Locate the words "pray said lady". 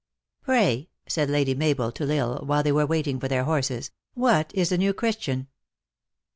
0.41-1.53